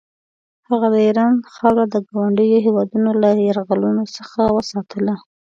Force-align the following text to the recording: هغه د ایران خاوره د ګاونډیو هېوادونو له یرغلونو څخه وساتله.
هغه 0.69 0.87
د 0.95 0.97
ایران 1.07 1.33
خاوره 1.53 1.85
د 1.89 1.95
ګاونډیو 2.09 2.63
هېوادونو 2.65 3.09
له 3.21 3.29
یرغلونو 3.47 4.03
څخه 4.15 4.39
وساتله. 4.57 5.15